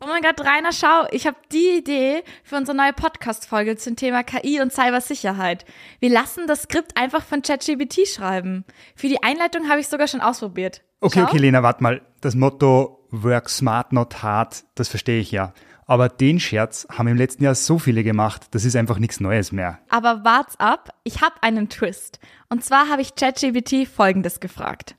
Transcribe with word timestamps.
Oh 0.00 0.06
mein 0.06 0.22
Gott, 0.22 0.40
Rainer, 0.40 0.70
schau, 0.72 1.08
ich 1.10 1.26
habe 1.26 1.36
die 1.50 1.78
Idee 1.78 2.22
für 2.44 2.54
unsere 2.54 2.76
neue 2.76 2.92
Podcast-Folge 2.92 3.76
zum 3.76 3.96
Thema 3.96 4.22
KI 4.22 4.60
und 4.60 4.72
Cybersicherheit. 4.72 5.64
Wir 5.98 6.10
lassen 6.10 6.46
das 6.46 6.62
Skript 6.62 6.96
einfach 6.96 7.24
von 7.24 7.42
ChatGPT 7.42 8.06
schreiben. 8.06 8.64
Für 8.94 9.08
die 9.08 9.24
Einleitung 9.24 9.68
habe 9.68 9.80
ich 9.80 9.88
sogar 9.88 10.06
schon 10.06 10.20
ausprobiert. 10.20 10.84
Okay, 11.00 11.18
Schau. 11.18 11.26
okay, 11.26 11.38
Lena, 11.38 11.64
warte 11.64 11.82
mal. 11.82 12.00
Das 12.20 12.36
Motto 12.36 13.08
Work 13.10 13.48
smart, 13.48 13.92
not 13.92 14.22
hard, 14.22 14.62
das 14.76 14.86
verstehe 14.86 15.18
ich 15.18 15.32
ja. 15.32 15.52
Aber 15.86 16.08
den 16.08 16.38
Scherz 16.38 16.86
haben 16.96 17.08
im 17.08 17.16
letzten 17.16 17.42
Jahr 17.42 17.56
so 17.56 17.80
viele 17.80 18.04
gemacht, 18.04 18.46
das 18.52 18.64
ist 18.64 18.76
einfach 18.76 19.00
nichts 19.00 19.18
Neues 19.18 19.50
mehr. 19.50 19.80
Aber 19.88 20.22
wart's 20.22 20.60
ab, 20.60 20.90
ich 21.02 21.22
habe 21.22 21.42
einen 21.42 21.70
Twist. 21.70 22.20
Und 22.48 22.64
zwar 22.64 22.88
habe 22.88 23.02
ich 23.02 23.16
ChatGPT 23.16 23.88
Folgendes 23.88 24.38
gefragt. 24.38 24.94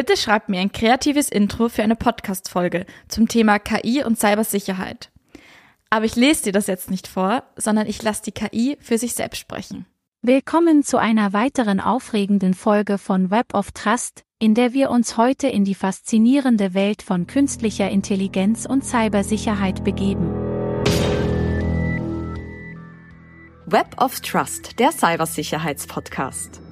Bitte 0.00 0.16
schreibt 0.16 0.48
mir 0.48 0.60
ein 0.60 0.72
kreatives 0.72 1.28
Intro 1.28 1.68
für 1.68 1.82
eine 1.82 1.94
Podcast-Folge 1.94 2.86
zum 3.06 3.28
Thema 3.28 3.58
KI 3.58 4.02
und 4.02 4.18
Cybersicherheit. 4.18 5.10
Aber 5.90 6.06
ich 6.06 6.16
lese 6.16 6.44
dir 6.44 6.52
das 6.52 6.68
jetzt 6.68 6.90
nicht 6.90 7.06
vor, 7.06 7.42
sondern 7.56 7.86
ich 7.86 8.02
lasse 8.02 8.22
die 8.22 8.32
KI 8.32 8.78
für 8.80 8.96
sich 8.96 9.12
selbst 9.12 9.36
sprechen. 9.36 9.84
Willkommen 10.22 10.82
zu 10.82 10.96
einer 10.96 11.34
weiteren 11.34 11.80
aufregenden 11.80 12.54
Folge 12.54 12.96
von 12.96 13.30
Web 13.30 13.52
of 13.52 13.72
Trust, 13.72 14.24
in 14.38 14.54
der 14.54 14.72
wir 14.72 14.88
uns 14.88 15.18
heute 15.18 15.48
in 15.48 15.66
die 15.66 15.74
faszinierende 15.74 16.72
Welt 16.72 17.02
von 17.02 17.26
künstlicher 17.26 17.90
Intelligenz 17.90 18.64
und 18.64 18.86
Cybersicherheit 18.86 19.84
begeben. 19.84 20.30
Web 23.66 24.00
of 24.00 24.18
Trust, 24.22 24.78
der 24.78 24.92
Cybersicherheitspodcast. 24.92 26.62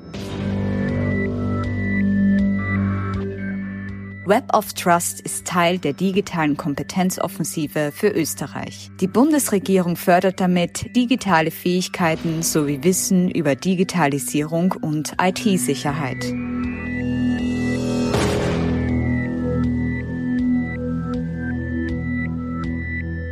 Web 4.29 4.55
of 4.55 4.75
Trust 4.75 5.23
ist 5.23 5.47
Teil 5.47 5.79
der 5.79 5.95
digitalen 5.95 6.59
Kompetenzoffensive 6.59 7.93
für 7.95 8.11
Österreich. 8.11 8.91
Die 9.01 9.07
Bundesregierung 9.07 9.97
fördert 9.97 10.39
damit 10.39 10.95
digitale 10.95 11.51
Fähigkeiten 11.51 12.43
sowie 12.43 12.81
Wissen 12.83 13.31
über 13.31 13.55
Digitalisierung 13.55 14.73
und 14.73 15.15
IT-Sicherheit. 15.19 16.27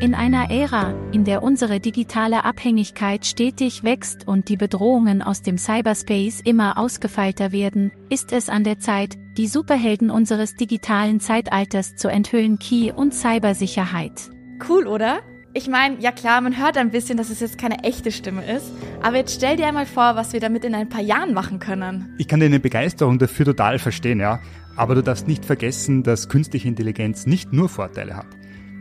In 0.07 0.15
einer 0.15 0.53
Ära, 0.53 0.95
in 1.11 1.25
der 1.25 1.43
unsere 1.43 1.81
digitale 1.81 2.45
Abhängigkeit 2.45 3.27
stetig 3.27 3.83
wächst 3.83 4.29
und 4.29 4.49
die 4.49 4.57
Bedrohungen 4.57 5.21
aus 5.21 5.43
dem 5.43 5.59
Cyberspace 5.59 6.43
immer 6.45 6.79
ausgefeilter 6.79 7.51
werden, 7.51 7.91
ist 8.09 8.31
es 8.31 8.49
an 8.49 8.63
der 8.63 8.79
Zeit, 8.79 9.17
die 9.37 9.49
Superhelden 9.49 10.13
unseres 10.13 10.55
digitalen 10.55 11.19
Zeitalters 11.19 11.97
zu 11.97 12.07
enthüllen 12.07 12.61
Key 12.61 12.93
und 12.93 13.15
Cybersicherheit. 13.15 14.31
Cool, 14.69 14.87
oder? 14.87 15.19
Ich 15.55 15.67
meine, 15.67 15.99
ja 15.99 16.13
klar, 16.13 16.41
man 16.41 16.57
hört 16.57 16.77
ein 16.77 16.93
bisschen, 16.93 17.17
dass 17.17 17.31
es 17.31 17.41
jetzt 17.41 17.59
keine 17.59 17.83
echte 17.83 18.13
Stimme 18.13 18.49
ist, 18.49 18.71
aber 19.03 19.17
jetzt 19.17 19.35
stell 19.35 19.57
dir 19.57 19.67
einmal 19.67 19.87
vor, 19.87 20.15
was 20.15 20.33
wir 20.33 20.39
damit 20.39 20.65
in 20.65 20.77
ein 20.77 20.89
paar 20.89 21.03
Jahren 21.03 21.35
machen 21.35 21.59
können. 21.59 22.15
Ich 22.19 22.29
kann 22.29 22.39
deine 22.39 22.61
Begeisterung 22.61 23.19
dafür 23.19 23.47
total 23.47 23.81
verstehen, 23.81 24.21
ja. 24.21 24.39
Aber 24.77 24.95
du 24.95 25.03
darfst 25.03 25.27
nicht 25.27 25.45
vergessen, 25.45 26.05
dass 26.05 26.29
künstliche 26.29 26.69
Intelligenz 26.69 27.27
nicht 27.27 27.53
nur 27.53 27.69
Vorteile 27.69 28.17
hat. 28.17 28.29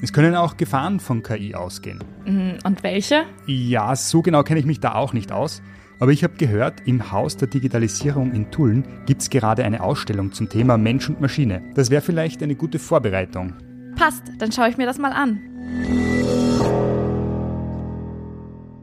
Es 0.02 0.12
können 0.14 0.36
auch 0.36 0.58
Gefahren 0.58 1.00
von 1.00 1.24
KI 1.24 1.56
ausgehen. 1.56 2.04
Mhm, 2.26 2.58
Und 2.64 2.84
welche? 2.84 3.24
Ja, 3.48 3.96
so 3.96 4.22
genau 4.22 4.44
kenne 4.44 4.60
ich 4.60 4.66
mich 4.66 4.80
da 4.80 4.96
auch 4.96 5.14
nicht 5.14 5.32
aus. 5.32 5.62
Aber 6.00 6.12
ich 6.12 6.24
habe 6.24 6.36
gehört, 6.36 6.82
im 6.86 7.12
Haus 7.14 7.38
der 7.38 7.48
Digitalisierung 7.48 8.34
in 8.34 8.52
Tulln 8.52 8.86
gibt 9.06 9.22
es 9.22 9.30
gerade 9.30 9.64
eine 9.64 9.82
Ausstellung 9.82 10.34
zum 10.34 10.50
Thema 10.50 10.78
Mensch 10.78 11.08
und 11.08 11.22
Maschine. 11.22 11.62
Das 11.74 11.90
wäre 11.90 12.02
vielleicht 12.02 12.44
eine 12.44 12.56
gute 12.56 12.80
Vorbereitung. 12.80 13.54
Passt, 13.96 14.24
dann 14.40 14.52
schaue 14.52 14.68
ich 14.70 14.78
mir 14.78 14.86
das 14.86 14.98
mal 14.98 15.14
an. 15.14 15.40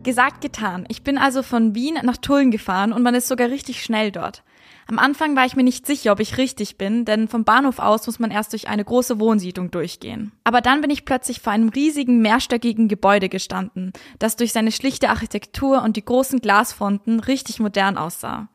Gesagt, 0.02 0.41
getan. 0.41 0.84
Ich 0.88 1.02
bin 1.02 1.19
also 1.19 1.42
von 1.42 1.74
Wien 1.74 1.98
nach 2.02 2.16
Tulln 2.16 2.50
gefahren 2.50 2.92
und 2.92 3.02
man 3.02 3.14
ist 3.14 3.28
sogar 3.28 3.50
richtig 3.50 3.82
schnell 3.84 4.10
dort. 4.10 4.42
Am 4.87 4.98
Anfang 4.98 5.37
war 5.37 5.47
ich 5.47 5.56
mir 5.56 5.62
nicht 5.62 5.87
sicher, 5.87 6.12
ob 6.12 6.20
ich 6.20 6.38
richtig 6.38 6.76
bin, 6.76 7.04
denn 7.04 7.28
vom 7.28 7.44
Bahnhof 7.44 7.78
aus 7.78 8.06
muss 8.06 8.19
man 8.19 8.31
erst 8.31 8.53
durch 8.53 8.69
eine 8.69 8.84
große 8.84 9.20
Wohnsiedlung 9.20 9.70
durchgehen. 9.70 10.32
Aber 10.44 10.60
dann 10.60 10.81
bin 10.81 10.91
ich 10.91 11.04
plötzlich 11.04 11.41
vor 11.41 11.53
einem 11.53 11.69
riesigen 11.69 12.20
mehrstöckigen 12.20 12.88
Gebäude 12.88 13.28
gestanden, 13.28 13.93
das 14.19 14.37
durch 14.37 14.53
seine 14.53 14.72
schlichte 14.72 15.10
Architektur 15.10 15.82
und 15.82 15.97
die 15.97 16.04
großen 16.04 16.41
Glasfronten 16.41 17.20
richtig 17.20 17.60
modern 17.60 17.97
aussah. 17.97 18.48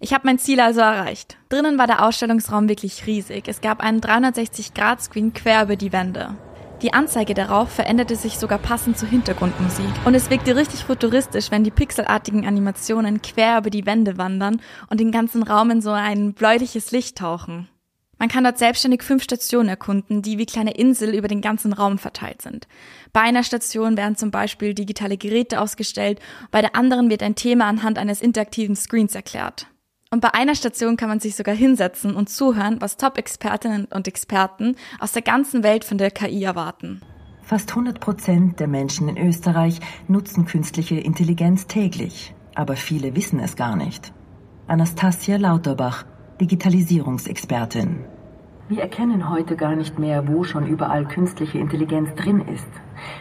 Ich 0.00 0.12
habe 0.12 0.26
mein 0.26 0.38
Ziel 0.38 0.60
also 0.60 0.80
erreicht. 0.80 1.38
Drinnen 1.48 1.78
war 1.78 1.86
der 1.86 2.04
Ausstellungsraum 2.04 2.68
wirklich 2.68 3.06
riesig. 3.06 3.48
Es 3.48 3.60
gab 3.60 3.80
einen 3.80 4.00
360-Grad-Screen 4.00 5.32
quer 5.32 5.62
über 5.62 5.76
die 5.76 5.92
Wände. 5.92 6.36
Die 6.82 6.92
Anzeige 6.92 7.34
darauf 7.34 7.70
veränderte 7.70 8.16
sich 8.16 8.38
sogar 8.38 8.58
passend 8.58 8.98
zur 8.98 9.08
Hintergrundmusik. 9.08 9.86
Und 10.04 10.14
es 10.14 10.28
wirkte 10.28 10.56
richtig 10.56 10.84
futuristisch, 10.84 11.50
wenn 11.50 11.64
die 11.64 11.70
pixelartigen 11.70 12.46
Animationen 12.46 13.22
quer 13.22 13.58
über 13.58 13.70
die 13.70 13.86
Wände 13.86 14.18
wandern 14.18 14.60
und 14.90 15.00
den 15.00 15.12
ganzen 15.12 15.42
Raum 15.42 15.70
in 15.70 15.80
so 15.80 15.90
ein 15.90 16.34
bläuliches 16.34 16.90
Licht 16.90 17.18
tauchen. 17.18 17.68
Man 18.18 18.28
kann 18.28 18.44
dort 18.44 18.58
selbstständig 18.58 19.02
fünf 19.02 19.22
Stationen 19.22 19.68
erkunden, 19.68 20.22
die 20.22 20.38
wie 20.38 20.46
kleine 20.46 20.74
Insel 20.74 21.14
über 21.14 21.28
den 21.28 21.40
ganzen 21.40 21.72
Raum 21.72 21.98
verteilt 21.98 22.42
sind. 22.42 22.68
Bei 23.12 23.20
einer 23.20 23.42
Station 23.42 23.96
werden 23.96 24.16
zum 24.16 24.30
Beispiel 24.30 24.72
digitale 24.74 25.16
Geräte 25.16 25.60
ausgestellt, 25.60 26.20
bei 26.50 26.60
der 26.60 26.76
anderen 26.76 27.10
wird 27.10 27.22
ein 27.22 27.34
Thema 27.34 27.66
anhand 27.66 27.98
eines 27.98 28.22
interaktiven 28.22 28.76
Screens 28.76 29.14
erklärt. 29.14 29.66
Und 30.14 30.20
bei 30.20 30.32
einer 30.32 30.54
Station 30.54 30.96
kann 30.96 31.08
man 31.08 31.18
sich 31.18 31.34
sogar 31.34 31.56
hinsetzen 31.56 32.14
und 32.14 32.28
zuhören, 32.28 32.76
was 32.78 32.96
Top-Expertinnen 32.98 33.86
und 33.86 34.06
Experten 34.06 34.76
aus 35.00 35.10
der 35.10 35.22
ganzen 35.22 35.64
Welt 35.64 35.82
von 35.82 35.98
der 35.98 36.12
KI 36.12 36.44
erwarten. 36.44 37.02
Fast 37.42 37.70
100 37.70 37.98
Prozent 37.98 38.60
der 38.60 38.68
Menschen 38.68 39.08
in 39.08 39.18
Österreich 39.18 39.80
nutzen 40.06 40.44
künstliche 40.44 40.94
Intelligenz 40.94 41.66
täglich, 41.66 42.32
aber 42.54 42.76
viele 42.76 43.16
wissen 43.16 43.40
es 43.40 43.56
gar 43.56 43.74
nicht. 43.74 44.12
Anastasia 44.68 45.36
Lauterbach, 45.36 46.04
Digitalisierungsexpertin. 46.40 48.04
Wir 48.68 48.82
erkennen 48.82 49.28
heute 49.28 49.56
gar 49.56 49.74
nicht 49.74 49.98
mehr, 49.98 50.28
wo 50.28 50.44
schon 50.44 50.68
überall 50.68 51.06
künstliche 51.08 51.58
Intelligenz 51.58 52.14
drin 52.14 52.40
ist. 52.40 52.70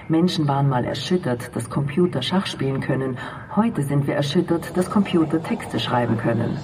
Menschen 0.09 0.47
waren 0.47 0.69
mal 0.69 0.85
erschüttert, 0.85 1.55
dass 1.55 1.71
Computer 1.71 2.21
Schach 2.21 2.45
spielen 2.45 2.81
können. 2.81 3.17
Heute 3.55 3.81
sind 3.81 4.05
wir 4.05 4.13
erschüttert, 4.13 4.77
dass 4.77 4.91
Computer 4.91 5.41
Texte 5.41 5.79
schreiben 5.79 6.17
können. 6.17 6.55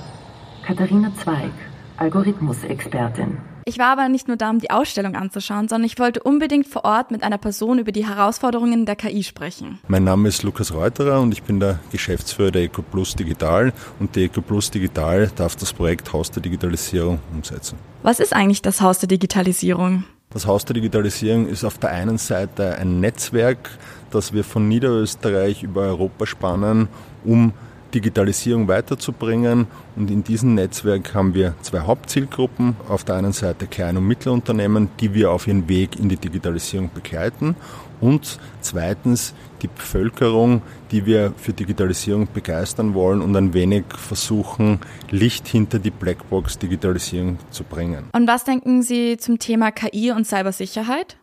Katharina 0.70 1.12
Zweig, 1.24 1.50
Algorithmusexpertin. 1.98 3.40
Ich 3.66 3.80
war 3.80 3.88
aber 3.88 4.08
nicht 4.08 4.28
nur 4.28 4.38
da, 4.38 4.52
um 4.52 4.60
die 4.60 4.70
Ausstellung 4.70 5.16
anzuschauen, 5.16 5.68
sondern 5.68 5.88
ich 5.88 5.98
wollte 5.98 6.22
unbedingt 6.22 6.68
vor 6.68 6.86
Ort 6.86 7.10
mit 7.10 7.24
einer 7.24 7.40
Person 7.40 7.80
über 7.80 7.92
die 7.92 8.08
Herausforderungen 8.08 8.86
der 8.86 8.96
KI 8.96 9.24
sprechen. 9.24 9.80
Mein 9.88 10.04
Name 10.04 10.30
ist 10.30 10.44
Lukas 10.44 10.72
Reuterer 10.72 11.22
und 11.22 11.32
ich 11.32 11.42
bin 11.42 11.60
der 11.60 11.80
Geschäftsführer 11.92 12.52
der 12.52 12.62
EcoPlus 12.66 13.16
Digital 13.16 13.74
und 14.00 14.16
die 14.16 14.26
EcoPlus 14.26 14.70
Digital 14.70 15.32
darf 15.36 15.56
das 15.56 15.74
Projekt 15.74 16.14
Haus 16.14 16.30
der 16.30 16.44
Digitalisierung 16.44 17.18
umsetzen. 17.34 17.80
Was 18.04 18.20
ist 18.20 18.36
eigentlich 18.36 18.62
das 18.62 18.80
Haus 18.80 19.00
der 19.00 19.08
Digitalisierung? 19.08 20.04
Das 20.30 20.46
Haus 20.46 20.66
der 20.66 20.76
Digitalisierung 20.76 21.48
ist 21.48 21.64
auf 21.64 21.80
der 21.80 21.90
einen 21.90 22.20
Seite 22.20 22.76
ein 22.76 23.00
Netzwerk, 23.00 23.72
das 24.12 24.34
wir 24.34 24.44
von 24.44 24.68
Niederösterreich 24.68 25.64
über 25.64 25.82
Europa 25.82 26.28
spannen, 26.28 26.90
um 27.24 27.54
Digitalisierung 27.94 28.68
weiterzubringen. 28.68 29.68
Und 29.96 30.12
in 30.12 30.24
diesem 30.24 30.56
Netzwerk 30.56 31.14
haben 31.14 31.34
wir 31.34 31.54
zwei 31.62 31.82
Hauptzielgruppen. 31.82 32.76
Auf 32.88 33.04
der 33.04 33.16
einen 33.16 33.34
Seite 33.34 33.68
Klein- 33.68 33.98
und 33.98 34.08
Mittelunternehmen, 34.08 34.90
die 35.00 35.14
wir 35.14 35.32
auf 35.32 35.48
ihren 35.48 35.68
Weg 35.68 36.00
in 36.00 36.10
die 36.10 36.18
Digitalisierung 36.18 36.90
begleiten. 36.94 37.56
Und 38.02 38.40
zweitens 38.62 39.34
die 39.62 39.68
Bevölkerung, 39.68 40.62
die 40.92 41.06
wir 41.06 41.34
für 41.38 41.54
Digitalisierung 41.54 42.28
begeistern 42.34 42.94
wollen 42.94 43.22
und 43.22 43.36
ein 43.36 43.54
wenig 43.54 43.84
versuchen, 43.90 44.80
Licht 45.10 45.48
hinter 45.48 45.80
die 45.80 45.92
Blackbox 45.92 46.58
Digitalisierung 46.60 47.40
zu 47.52 47.64
bringen. 47.64 48.06
Und 48.14 48.28
was 48.28 48.46
denken 48.46 48.82
Sie 48.82 49.18
zum 49.18 49.40
Thema 49.40 49.72
KI 49.72 50.12
und 50.12 50.26
Cybersicherheit? 50.26 51.18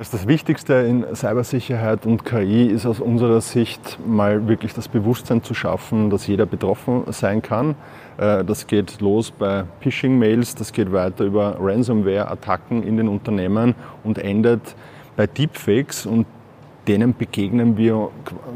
Also 0.00 0.16
das 0.16 0.26
Wichtigste 0.26 0.72
in 0.72 1.04
Cybersicherheit 1.14 2.06
und 2.06 2.24
KI 2.24 2.68
ist 2.68 2.86
aus 2.86 3.00
unserer 3.00 3.42
Sicht 3.42 3.98
mal 4.06 4.48
wirklich 4.48 4.72
das 4.72 4.88
Bewusstsein 4.88 5.42
zu 5.42 5.52
schaffen, 5.52 6.08
dass 6.08 6.26
jeder 6.26 6.46
betroffen 6.46 7.02
sein 7.08 7.42
kann. 7.42 7.74
Äh, 8.16 8.42
Das 8.42 8.66
geht 8.66 9.02
los 9.02 9.30
bei 9.30 9.64
Phishing-Mails, 9.80 10.54
das 10.54 10.72
geht 10.72 10.90
weiter 10.90 11.24
über 11.26 11.58
Ransomware-Attacken 11.60 12.82
in 12.82 12.96
den 12.96 13.08
Unternehmen 13.08 13.74
und 14.02 14.16
endet 14.16 14.74
bei 15.16 15.26
Deepfakes 15.26 16.06
und 16.06 16.24
denen 16.88 17.14
begegnen 17.14 17.76
wir 17.76 18.08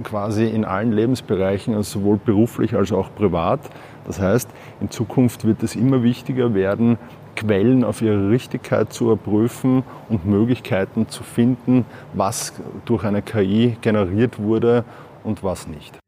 quasi 0.02 0.46
in 0.46 0.64
allen 0.64 0.92
Lebensbereichen, 0.92 1.74
also 1.74 2.00
sowohl 2.00 2.16
beruflich 2.24 2.74
als 2.74 2.90
auch 2.90 3.14
privat. 3.14 3.60
Das 4.06 4.18
heißt, 4.18 4.48
in 4.80 4.90
Zukunft 4.90 5.44
wird 5.44 5.62
es 5.62 5.76
immer 5.76 6.02
wichtiger 6.02 6.54
werden, 6.54 6.96
Quellen 7.34 7.84
auf 7.84 8.02
ihre 8.02 8.30
Richtigkeit 8.30 8.92
zu 8.92 9.04
überprüfen 9.04 9.82
und 10.08 10.26
Möglichkeiten 10.26 11.08
zu 11.08 11.22
finden, 11.22 11.84
was 12.12 12.52
durch 12.84 13.04
eine 13.04 13.22
KI 13.22 13.76
generiert 13.80 14.38
wurde 14.38 14.84
und 15.22 15.42
was 15.42 15.66
nicht. 15.66 15.98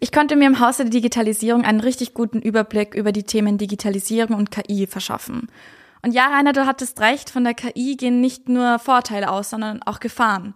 Ich 0.00 0.10
konnte 0.10 0.36
mir 0.36 0.46
im 0.46 0.58
Haus 0.58 0.78
der 0.78 0.86
Digitalisierung 0.86 1.64
einen 1.64 1.80
richtig 1.80 2.12
guten 2.12 2.42
Überblick 2.42 2.94
über 2.94 3.12
die 3.12 3.22
Themen 3.22 3.56
Digitalisierung 3.56 4.36
und 4.36 4.50
KI 4.50 4.86
verschaffen. 4.86 5.48
Und 6.02 6.12
ja, 6.12 6.26
Rainer, 6.26 6.52
du 6.52 6.66
hattest 6.66 7.00
recht, 7.00 7.30
von 7.30 7.44
der 7.44 7.54
KI 7.54 7.96
gehen 7.96 8.20
nicht 8.20 8.48
nur 8.48 8.80
Vorteile 8.80 9.30
aus, 9.30 9.50
sondern 9.50 9.80
auch 9.84 10.00
Gefahren. 10.00 10.54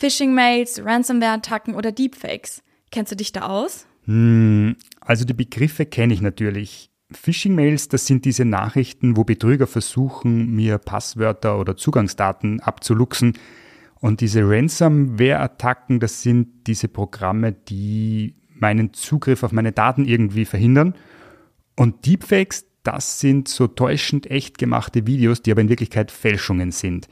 Phishing-Mails, 0.00 0.82
Ransomware-Attacken 0.82 1.74
oder 1.74 1.92
Deepfakes. 1.92 2.62
Kennst 2.90 3.12
du 3.12 3.16
dich 3.16 3.32
da 3.32 3.42
aus? 3.42 3.86
Hm, 4.06 4.76
also 5.00 5.26
die 5.26 5.34
Begriffe 5.34 5.84
kenne 5.84 6.14
ich 6.14 6.22
natürlich. 6.22 6.90
Phishing-Mails, 7.12 7.88
das 7.88 8.06
sind 8.06 8.24
diese 8.24 8.46
Nachrichten, 8.46 9.18
wo 9.18 9.24
Betrüger 9.24 9.66
versuchen, 9.66 10.54
mir 10.54 10.78
Passwörter 10.78 11.58
oder 11.60 11.76
Zugangsdaten 11.76 12.60
abzuluxen. 12.60 13.34
Und 14.00 14.22
diese 14.22 14.40
Ransomware-Attacken, 14.42 16.00
das 16.00 16.22
sind 16.22 16.66
diese 16.66 16.88
Programme, 16.88 17.52
die 17.52 18.36
meinen 18.54 18.94
Zugriff 18.94 19.42
auf 19.42 19.52
meine 19.52 19.72
Daten 19.72 20.06
irgendwie 20.06 20.46
verhindern. 20.46 20.94
Und 21.76 22.06
Deepfakes, 22.06 22.64
das 22.84 23.20
sind 23.20 23.48
so 23.48 23.66
täuschend 23.66 24.30
echt 24.30 24.56
gemachte 24.56 25.06
Videos, 25.06 25.42
die 25.42 25.52
aber 25.52 25.60
in 25.60 25.68
Wirklichkeit 25.68 26.10
Fälschungen 26.10 26.70
sind. 26.70 27.06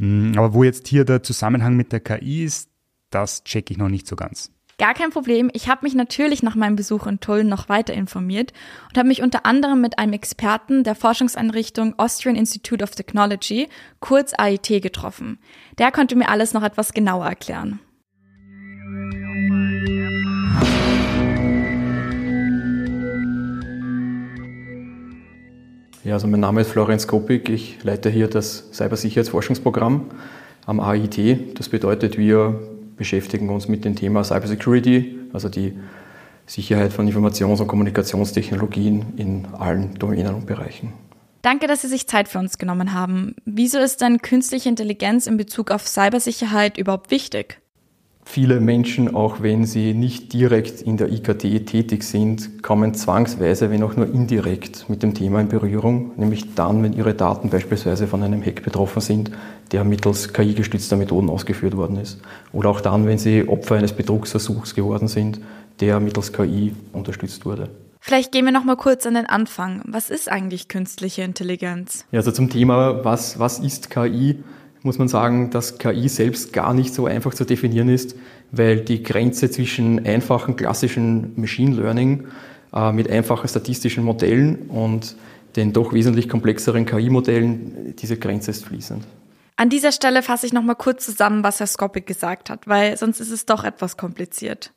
Hm, 0.00 0.32
aber 0.36 0.54
wo 0.54 0.64
jetzt 0.64 0.88
hier 0.88 1.04
der 1.04 1.22
Zusammenhang 1.22 1.76
mit 1.76 1.92
der 1.92 2.00
KI 2.00 2.44
ist, 2.44 2.70
das 3.10 3.44
checke 3.44 3.72
ich 3.72 3.78
noch 3.78 3.88
nicht 3.88 4.06
so 4.06 4.16
ganz. 4.16 4.50
Gar 4.78 4.94
kein 4.94 5.10
Problem. 5.10 5.50
Ich 5.52 5.68
habe 5.68 5.84
mich 5.84 5.94
natürlich 5.94 6.42
nach 6.42 6.54
meinem 6.54 6.74
Besuch 6.74 7.06
in 7.06 7.20
Tulln 7.20 7.48
noch 7.48 7.68
weiter 7.68 7.92
informiert 7.92 8.54
und 8.88 8.96
habe 8.96 9.08
mich 9.08 9.20
unter 9.20 9.44
anderem 9.44 9.82
mit 9.82 9.98
einem 9.98 10.14
Experten 10.14 10.84
der 10.84 10.94
Forschungseinrichtung 10.94 11.98
Austrian 11.98 12.34
Institute 12.34 12.82
of 12.82 12.92
Technology, 12.92 13.68
kurz 14.00 14.32
AIT, 14.34 14.80
getroffen. 14.80 15.38
Der 15.76 15.92
konnte 15.92 16.16
mir 16.16 16.30
alles 16.30 16.54
noch 16.54 16.62
etwas 16.62 16.94
genauer 16.94 17.26
erklären. 17.26 17.78
Ja, 26.02 26.14
also 26.14 26.26
mein 26.26 26.40
Name 26.40 26.62
ist 26.62 26.70
Florian 26.70 26.98
Skopik. 26.98 27.50
Ich 27.50 27.84
leite 27.84 28.08
hier 28.08 28.26
das 28.26 28.72
Cybersicherheitsforschungsprogramm 28.72 30.06
am 30.64 30.80
AIT. 30.80 31.58
Das 31.58 31.68
bedeutet, 31.68 32.16
wir 32.16 32.58
beschäftigen 32.96 33.50
uns 33.50 33.68
mit 33.68 33.84
dem 33.84 33.96
Thema 33.96 34.24
Cybersecurity, 34.24 35.18
also 35.34 35.50
die 35.50 35.78
Sicherheit 36.46 36.94
von 36.94 37.06
Informations- 37.06 37.60
und 37.60 37.66
Kommunikationstechnologien 37.66 39.12
in 39.18 39.46
allen 39.58 39.94
Domänen 39.94 40.34
und 40.34 40.46
Bereichen. 40.46 40.94
Danke, 41.42 41.66
dass 41.66 41.82
Sie 41.82 41.88
sich 41.88 42.06
Zeit 42.06 42.28
für 42.28 42.38
uns 42.38 42.56
genommen 42.56 42.94
haben. 42.94 43.36
Wieso 43.44 43.78
ist 43.78 44.00
denn 44.00 44.22
künstliche 44.22 44.68
Intelligenz 44.68 45.26
in 45.26 45.36
Bezug 45.36 45.70
auf 45.70 45.86
Cybersicherheit 45.86 46.78
überhaupt 46.78 47.10
wichtig? 47.10 47.60
Viele 48.32 48.60
Menschen, 48.60 49.12
auch 49.12 49.42
wenn 49.42 49.66
sie 49.66 49.92
nicht 49.92 50.32
direkt 50.32 50.82
in 50.82 50.96
der 50.96 51.10
IKT 51.10 51.66
tätig 51.66 52.04
sind, 52.04 52.62
kommen 52.62 52.94
zwangsweise, 52.94 53.72
wenn 53.72 53.82
auch 53.82 53.96
nur 53.96 54.06
indirekt, 54.06 54.88
mit 54.88 55.02
dem 55.02 55.14
Thema 55.14 55.40
in 55.40 55.48
Berührung, 55.48 56.12
nämlich 56.16 56.54
dann, 56.54 56.80
wenn 56.84 56.92
ihre 56.92 57.12
Daten 57.12 57.50
beispielsweise 57.50 58.06
von 58.06 58.22
einem 58.22 58.40
Hack 58.46 58.62
betroffen 58.62 59.00
sind, 59.00 59.32
der 59.72 59.82
mittels 59.82 60.32
KI-gestützter 60.32 60.96
Methoden 60.96 61.28
ausgeführt 61.28 61.76
worden 61.76 61.96
ist. 61.96 62.20
Oder 62.52 62.68
auch 62.68 62.80
dann, 62.80 63.04
wenn 63.08 63.18
sie 63.18 63.48
Opfer 63.48 63.74
eines 63.74 63.94
Betrugsversuchs 63.94 64.76
geworden 64.76 65.08
sind, 65.08 65.40
der 65.80 65.98
mittels 65.98 66.32
KI 66.32 66.72
unterstützt 66.92 67.44
wurde. 67.44 67.68
Vielleicht 67.98 68.30
gehen 68.30 68.44
wir 68.44 68.52
noch 68.52 68.64
mal 68.64 68.76
kurz 68.76 69.06
an 69.06 69.14
den 69.14 69.26
Anfang. 69.26 69.82
Was 69.86 70.08
ist 70.08 70.30
eigentlich 70.30 70.68
künstliche 70.68 71.22
Intelligenz? 71.22 72.04
Ja, 72.12 72.20
also 72.20 72.30
zum 72.30 72.48
Thema, 72.48 73.04
was, 73.04 73.40
was 73.40 73.58
ist 73.58 73.90
KI? 73.90 74.38
Muss 74.82 74.98
man 74.98 75.08
sagen, 75.08 75.50
dass 75.50 75.78
KI 75.78 76.08
selbst 76.08 76.52
gar 76.52 76.74
nicht 76.74 76.94
so 76.94 77.06
einfach 77.06 77.34
zu 77.34 77.44
definieren 77.44 77.88
ist, 77.88 78.16
weil 78.50 78.80
die 78.80 79.02
Grenze 79.02 79.50
zwischen 79.50 80.04
einfachen 80.06 80.56
klassischen 80.56 81.32
Machine 81.36 81.76
Learning 81.76 82.26
äh, 82.72 82.92
mit 82.92 83.10
einfachen 83.10 83.48
statistischen 83.48 84.04
Modellen 84.04 84.68
und 84.68 85.16
den 85.56 85.72
doch 85.72 85.92
wesentlich 85.92 86.28
komplexeren 86.28 86.86
KI-Modellen, 86.86 87.94
diese 87.98 88.16
Grenze 88.16 88.52
ist 88.52 88.64
fließend. 88.64 89.04
An 89.56 89.68
dieser 89.68 89.92
Stelle 89.92 90.22
fasse 90.22 90.46
ich 90.46 90.52
nochmal 90.52 90.76
kurz 90.76 91.04
zusammen, 91.04 91.44
was 91.44 91.60
Herr 91.60 91.66
Skopik 91.66 92.06
gesagt 92.06 92.48
hat, 92.48 92.66
weil 92.66 92.96
sonst 92.96 93.20
ist 93.20 93.30
es 93.30 93.44
doch 93.44 93.64
etwas 93.64 93.96
kompliziert. 93.96 94.72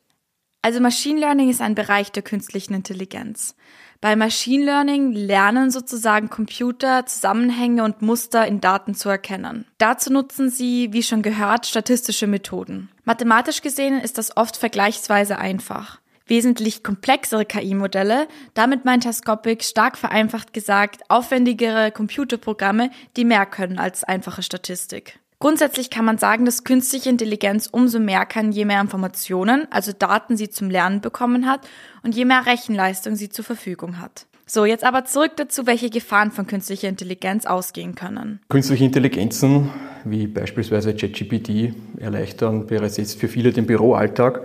Also 0.65 0.79
Machine 0.79 1.19
Learning 1.19 1.49
ist 1.49 1.61
ein 1.61 1.75
Bereich 1.75 2.13
der 2.13 2.23
künstlichen 2.23 2.73
Intelligenz. 2.73 3.53
Bei 3.99 4.15
Machine 4.15 4.63
Learning 4.63 5.11
lernen 5.11 5.71
sozusagen 5.71 6.29
Computer 6.29 7.05
Zusammenhänge 7.05 7.83
und 7.83 8.01
Muster 8.01 8.47
in 8.47 8.61
Daten 8.61 8.95
zu 8.95 9.09
erkennen. 9.09 9.65
Dazu 9.77 10.11
nutzen 10.11 10.49
sie, 10.49 10.93
wie 10.93 11.03
schon 11.03 11.21
gehört, 11.21 11.65
statistische 11.65 12.27
Methoden. 12.27 12.89
Mathematisch 13.03 13.61
gesehen 13.61 13.99
ist 13.99 14.17
das 14.17 14.37
oft 14.37 14.55
vergleichsweise 14.55 15.37
einfach. 15.37 15.99
Wesentlich 16.27 16.81
komplexere 16.81 17.43
KI-Modelle, 17.43 18.29
damit 18.53 18.85
meint 18.85 19.03
Herr 19.03 19.11
Skopik 19.11 19.65
stark 19.65 19.97
vereinfacht 19.97 20.53
gesagt 20.53 21.01
aufwendigere 21.09 21.91
Computerprogramme, 21.91 22.89
die 23.17 23.25
mehr 23.25 23.45
können 23.45 23.79
als 23.79 24.05
einfache 24.05 24.43
Statistik. 24.43 25.19
Grundsätzlich 25.43 25.89
kann 25.89 26.05
man 26.05 26.17
sagen, 26.17 26.45
dass 26.45 26.63
künstliche 26.63 27.09
Intelligenz 27.09 27.67
umso 27.69 27.99
mehr 27.99 28.25
kann, 28.25 28.53
je 28.53 28.63
mehr 28.63 28.79
Informationen, 28.79 29.67
also 29.71 29.91
Daten 29.91 30.37
sie 30.37 30.49
zum 30.49 30.69
Lernen 30.69 31.01
bekommen 31.01 31.47
hat 31.47 31.67
und 32.01 32.15
je 32.15 32.23
mehr 32.23 32.45
Rechenleistung 32.45 33.17
sie 33.17 33.27
zur 33.27 33.43
Verfügung 33.43 33.99
hat. 33.99 34.25
So, 34.45 34.63
jetzt 34.63 34.85
aber 34.85 35.03
zurück 35.03 35.33
dazu, 35.35 35.67
welche 35.67 35.89
Gefahren 35.89 36.31
von 36.31 36.47
künstlicher 36.47 36.87
Intelligenz 36.87 37.45
ausgehen 37.45 37.93
können. 37.93 38.39
Künstliche 38.47 38.85
Intelligenzen 38.85 39.69
wie 40.05 40.27
beispielsweise 40.27 40.95
ChatGPT 40.95 41.73
erleichtern 41.99 42.65
bereits 42.65 42.95
jetzt 42.95 43.19
für 43.19 43.27
viele 43.27 43.51
den 43.51 43.65
Büroalltag, 43.65 44.43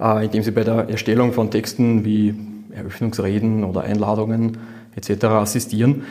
äh, 0.00 0.24
indem 0.24 0.42
sie 0.42 0.50
bei 0.50 0.64
der 0.64 0.88
Erstellung 0.88 1.32
von 1.32 1.52
Texten 1.52 2.04
wie 2.04 2.34
Eröffnungsreden 2.72 3.62
oder 3.62 3.82
Einladungen 3.82 4.58
etc. 4.96 5.26
assistieren. 5.26 6.02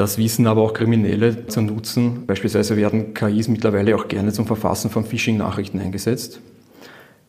Das 0.00 0.16
wissen 0.16 0.46
aber 0.46 0.62
auch 0.62 0.72
Kriminelle 0.72 1.46
zu 1.46 1.60
nutzen. 1.60 2.24
Beispielsweise 2.26 2.74
werden 2.78 3.12
KIs 3.12 3.48
mittlerweile 3.48 3.94
auch 3.94 4.08
gerne 4.08 4.32
zum 4.32 4.46
Verfassen 4.46 4.88
von 4.88 5.04
Phishing-Nachrichten 5.04 5.78
eingesetzt. 5.78 6.40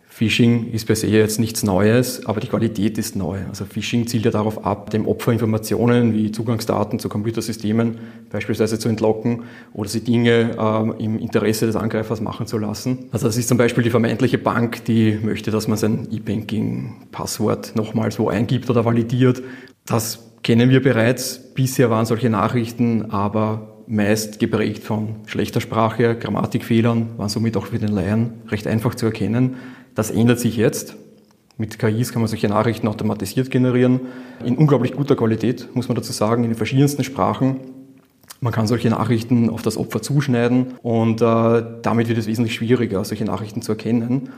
Phishing 0.08 0.72
ist 0.72 0.86
per 0.86 0.96
se 0.96 1.08
jetzt 1.08 1.38
nichts 1.38 1.64
Neues, 1.64 2.26
aber 2.26 2.40
die 2.40 2.48
Qualität 2.48 2.98
ist 2.98 3.18
neu. 3.18 3.40
Also 3.50 3.66
Phishing 3.66 4.08
zielt 4.08 4.24
ja 4.24 4.32
darauf 4.32 4.66
ab, 4.66 4.90
dem 4.90 5.06
Opfer 5.06 5.34
Informationen 5.34 6.14
wie 6.14 6.32
Zugangsdaten 6.32 6.98
zu 6.98 7.10
Computersystemen 7.10 7.98
beispielsweise 8.32 8.80
zu 8.80 8.88
entlocken 8.88 9.44
oder 9.74 9.90
sie 9.90 10.06
Dinge 10.06 10.56
äh, 10.58 11.04
im 11.04 11.20
Interesse 11.20 11.66
des 11.66 11.76
Angreifers 11.76 12.22
machen 12.22 12.48
zu 12.48 12.58
lassen. 12.58 13.10
Also 13.12 13.28
das 13.28 13.36
ist 13.36 13.50
zum 13.50 13.58
Beispiel 13.58 13.84
die 13.84 13.90
vermeintliche 13.90 14.38
Bank, 14.38 14.86
die 14.86 15.20
möchte, 15.22 15.52
dass 15.52 15.68
man 15.68 15.78
sein 15.78 16.08
E-Banking-Passwort 16.10 17.74
nochmals 17.76 18.18
wo 18.18 18.30
eingibt 18.30 18.70
oder 18.70 18.86
validiert. 18.86 19.44
Das 19.86 20.31
kennen 20.44 20.70
wir 20.70 20.82
bereits. 20.82 21.54
Bisher 21.54 21.90
waren 21.90 22.06
solche 22.06 22.30
Nachrichten 22.30 23.12
aber 23.12 23.72
meist 23.88 24.40
geprägt 24.40 24.84
von 24.84 25.16
schlechter 25.26 25.60
Sprache, 25.60 26.16
Grammatikfehlern, 26.16 27.18
waren 27.18 27.30
somit 27.30 27.58
auch 27.58 27.66
für 27.66 27.80
den 27.80 27.90
Laien 27.90 28.34
recht 28.48 28.68
einfach 28.68 28.96
zu 28.96 29.06
erkennen. 29.08 29.56
Das 29.96 30.12
ändert 30.12 30.40
sich 30.40 30.56
jetzt. 30.56 30.96
Mit 31.58 31.78
KIs 31.78 32.12
kann 32.12 32.22
man 32.22 32.30
solche 32.30 32.48
Nachrichten 32.48 32.88
automatisiert 32.88 33.52
generieren, 33.52 34.00
in 34.44 34.58
unglaublich 34.58 34.94
guter 34.94 35.16
Qualität, 35.16 35.68
muss 35.76 35.90
man 35.90 35.96
dazu 35.96 36.12
sagen, 36.12 36.44
in 36.44 36.52
den 36.52 36.58
verschiedensten 36.58 37.04
Sprachen. 37.04 37.58
Man 38.40 38.54
kann 38.54 38.66
solche 38.66 38.90
Nachrichten 38.90 39.50
auf 39.50 39.62
das 39.62 39.78
Opfer 39.78 40.02
zuschneiden 40.02 40.74
und 40.82 41.22
äh, 41.22 41.64
damit 41.84 42.08
wird 42.08 42.18
es 42.18 42.26
wesentlich 42.26 42.56
schwieriger, 42.56 43.04
solche 43.04 43.26
Nachrichten 43.26 43.62
zu 43.62 43.74
erkennen. 43.74 44.30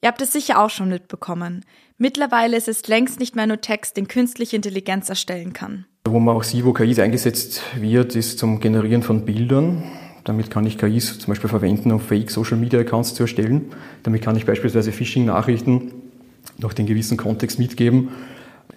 Ihr 0.00 0.08
habt 0.08 0.20
es 0.22 0.32
sicher 0.32 0.62
auch 0.62 0.70
schon 0.70 0.90
mitbekommen. 0.90 1.64
Mittlerweile 1.96 2.56
ist 2.56 2.68
es 2.68 2.86
längst 2.86 3.18
nicht 3.18 3.34
mehr 3.34 3.48
nur 3.48 3.60
Text, 3.60 3.96
den 3.96 4.06
künstliche 4.06 4.54
Intelligenz 4.54 5.08
erstellen 5.08 5.52
kann. 5.52 5.86
Wo 6.04 6.20
man 6.20 6.36
auch 6.36 6.44
sieht, 6.44 6.64
wo 6.64 6.72
KIs 6.72 7.00
eingesetzt 7.00 7.62
wird, 7.76 8.14
ist 8.14 8.38
zum 8.38 8.60
Generieren 8.60 9.02
von 9.02 9.24
Bildern. 9.24 9.82
Damit 10.22 10.50
kann 10.50 10.64
ich 10.66 10.78
KIs 10.78 11.18
zum 11.18 11.32
Beispiel 11.32 11.50
verwenden, 11.50 11.90
um 11.90 11.98
Fake 11.98 12.30
Social 12.30 12.56
Media 12.56 12.78
Accounts 12.78 13.14
zu 13.14 13.24
erstellen. 13.24 13.72
Damit 14.04 14.22
kann 14.22 14.36
ich 14.36 14.46
beispielsweise 14.46 14.92
Phishing-Nachrichten 14.92 15.92
noch 16.58 16.72
den 16.72 16.86
gewissen 16.86 17.16
Kontext 17.16 17.58
mitgeben. 17.58 18.10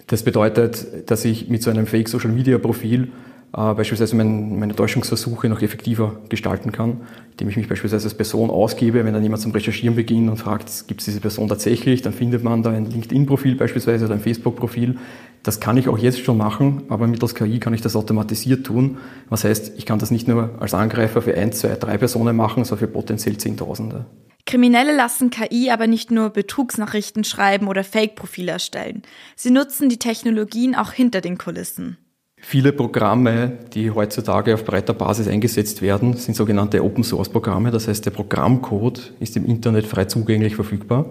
Das 0.08 0.24
bedeutet, 0.24 1.08
dass 1.08 1.24
ich 1.24 1.48
mit 1.48 1.62
so 1.62 1.70
einem 1.70 1.86
Fake 1.86 2.08
Social 2.08 2.32
Media 2.32 2.58
Profil 2.58 3.12
beispielsweise 3.52 4.16
mein, 4.16 4.58
meine 4.58 4.74
Täuschungsversuche 4.74 5.48
noch 5.48 5.60
effektiver 5.60 6.16
gestalten 6.30 6.72
kann, 6.72 7.02
indem 7.32 7.50
ich 7.50 7.56
mich 7.56 7.68
beispielsweise 7.68 8.06
als 8.06 8.14
Person 8.14 8.50
ausgebe, 8.50 9.04
wenn 9.04 9.12
dann 9.12 9.22
jemand 9.22 9.42
zum 9.42 9.52
Recherchieren 9.52 9.94
beginnt 9.94 10.30
und 10.30 10.38
fragt, 10.38 10.88
gibt 10.88 11.00
es 11.00 11.04
diese 11.04 11.20
Person 11.20 11.48
tatsächlich, 11.48 12.00
dann 12.00 12.14
findet 12.14 12.42
man 12.42 12.62
da 12.62 12.70
ein 12.70 12.86
LinkedIn-Profil 12.86 13.56
beispielsweise 13.56 14.06
oder 14.06 14.14
ein 14.14 14.20
Facebook-Profil. 14.20 14.96
Das 15.42 15.60
kann 15.60 15.76
ich 15.76 15.88
auch 15.88 15.98
jetzt 15.98 16.20
schon 16.20 16.38
machen, 16.38 16.84
aber 16.88 17.06
mittels 17.06 17.34
KI 17.34 17.58
kann 17.58 17.74
ich 17.74 17.82
das 17.82 17.94
automatisiert 17.94 18.64
tun. 18.64 18.98
Was 19.28 19.44
heißt, 19.44 19.72
ich 19.76 19.84
kann 19.84 19.98
das 19.98 20.10
nicht 20.10 20.28
nur 20.28 20.50
als 20.60 20.72
Angreifer 20.72 21.20
für 21.20 21.34
ein, 21.36 21.52
zwei, 21.52 21.74
drei 21.74 21.98
Personen 21.98 22.34
machen, 22.36 22.64
sondern 22.64 22.86
für 22.86 22.92
potenziell 22.92 23.36
Zehntausende. 23.36 24.06
Kriminelle 24.46 24.96
lassen 24.96 25.30
KI 25.30 25.70
aber 25.70 25.86
nicht 25.86 26.10
nur 26.10 26.30
Betrugsnachrichten 26.30 27.24
schreiben 27.24 27.68
oder 27.68 27.84
Fake-Profile 27.84 28.52
erstellen. 28.52 29.02
Sie 29.36 29.50
nutzen 29.50 29.88
die 29.88 29.98
Technologien 29.98 30.74
auch 30.74 30.92
hinter 30.92 31.20
den 31.20 31.38
Kulissen. 31.38 31.98
Viele 32.44 32.72
Programme, 32.72 33.52
die 33.72 33.92
heutzutage 33.92 34.52
auf 34.52 34.64
breiter 34.64 34.92
Basis 34.92 35.28
eingesetzt 35.28 35.80
werden, 35.80 36.14
sind 36.16 36.34
sogenannte 36.34 36.84
Open 36.84 37.04
Source 37.04 37.28
Programme. 37.28 37.70
Das 37.70 37.86
heißt, 37.86 38.04
der 38.04 38.10
Programmcode 38.10 39.14
ist 39.20 39.36
im 39.36 39.46
Internet 39.46 39.86
frei 39.86 40.06
zugänglich 40.06 40.56
verfügbar. 40.56 41.06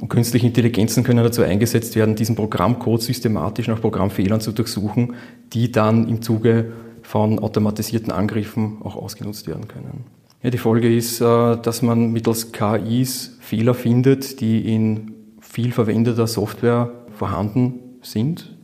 Und 0.00 0.08
künstliche 0.08 0.46
Intelligenzen 0.46 1.02
können 1.02 1.24
dazu 1.24 1.42
eingesetzt 1.42 1.96
werden, 1.96 2.14
diesen 2.14 2.36
Programmcode 2.36 3.02
systematisch 3.02 3.66
nach 3.66 3.80
Programmfehlern 3.80 4.40
zu 4.40 4.52
durchsuchen, 4.52 5.14
die 5.52 5.72
dann 5.72 6.08
im 6.08 6.22
Zuge 6.22 6.72
von 7.02 7.40
automatisierten 7.40 8.12
Angriffen 8.12 8.78
auch 8.82 8.94
ausgenutzt 8.94 9.48
werden 9.48 9.66
können. 9.66 10.04
Ja, 10.42 10.50
die 10.50 10.58
Folge 10.58 10.94
ist, 10.94 11.20
äh, 11.20 11.56
dass 11.58 11.82
man 11.82 12.12
mittels 12.12 12.52
KIs 12.52 13.38
Fehler 13.40 13.74
findet, 13.74 14.40
die 14.40 14.72
in 14.72 15.14
viel 15.40 15.72
verwendeter 15.72 16.28
Software 16.28 16.92
vorhanden 17.10 17.80
sind. 18.02 18.56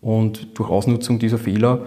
Und 0.00 0.58
durch 0.58 0.70
Ausnutzung 0.70 1.18
dieser 1.18 1.38
Fehler 1.38 1.86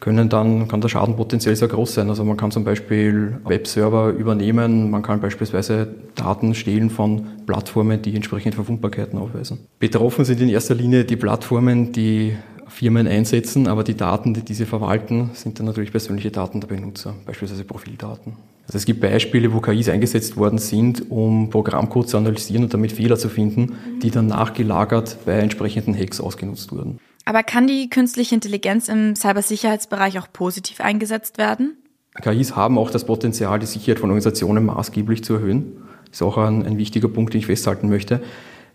können 0.00 0.30
dann, 0.30 0.66
kann 0.66 0.80
der 0.80 0.88
Schaden 0.88 1.14
potenziell 1.14 1.54
sehr 1.54 1.68
groß 1.68 1.94
sein. 1.94 2.08
Also 2.08 2.24
man 2.24 2.36
kann 2.36 2.50
zum 2.50 2.64
Beispiel 2.64 3.38
Webserver 3.44 4.10
übernehmen, 4.10 4.90
man 4.90 5.02
kann 5.02 5.20
beispielsweise 5.20 5.88
Daten 6.14 6.54
stehlen 6.54 6.90
von 6.90 7.26
Plattformen, 7.46 8.00
die 8.00 8.16
entsprechend 8.16 8.54
Verwundbarkeiten 8.54 9.18
aufweisen. 9.18 9.58
Betroffen 9.78 10.24
sind 10.24 10.40
in 10.40 10.48
erster 10.48 10.74
Linie 10.74 11.04
die 11.04 11.16
Plattformen, 11.16 11.92
die 11.92 12.34
Firmen 12.66 13.06
einsetzen, 13.08 13.66
aber 13.66 13.84
die 13.84 13.96
Daten, 13.96 14.32
die 14.32 14.42
diese 14.42 14.64
verwalten, 14.64 15.30
sind 15.34 15.58
dann 15.58 15.66
natürlich 15.66 15.90
persönliche 15.90 16.30
Daten 16.30 16.60
der 16.60 16.68
Benutzer, 16.68 17.14
beispielsweise 17.26 17.64
Profildaten. 17.64 18.34
Also 18.66 18.78
es 18.78 18.86
gibt 18.86 19.00
Beispiele, 19.00 19.52
wo 19.52 19.60
KIs 19.60 19.88
eingesetzt 19.88 20.36
worden 20.36 20.58
sind, 20.58 21.10
um 21.10 21.50
Programmcode 21.50 22.08
zu 22.08 22.16
analysieren 22.16 22.62
und 22.62 22.72
damit 22.72 22.92
Fehler 22.92 23.16
zu 23.16 23.28
finden, 23.28 23.74
die 24.00 24.12
dann 24.12 24.28
nachgelagert 24.28 25.18
bei 25.26 25.32
entsprechenden 25.32 25.98
Hacks 25.98 26.20
ausgenutzt 26.20 26.70
wurden. 26.70 27.00
Aber 27.30 27.44
kann 27.44 27.68
die 27.68 27.88
künstliche 27.88 28.34
Intelligenz 28.34 28.88
im 28.88 29.14
Cybersicherheitsbereich 29.14 30.18
auch 30.18 30.26
positiv 30.32 30.80
eingesetzt 30.80 31.38
werden? 31.38 31.76
KIs 32.20 32.56
haben 32.56 32.76
auch 32.76 32.90
das 32.90 33.04
Potenzial, 33.04 33.60
die 33.60 33.66
Sicherheit 33.66 34.00
von 34.00 34.10
Organisationen 34.10 34.66
maßgeblich 34.66 35.22
zu 35.22 35.34
erhöhen. 35.34 35.76
Das 36.06 36.16
ist 36.16 36.22
auch 36.22 36.38
ein, 36.38 36.66
ein 36.66 36.76
wichtiger 36.76 37.06
Punkt, 37.06 37.32
den 37.32 37.38
ich 37.38 37.46
festhalten 37.46 37.88
möchte, 37.88 38.20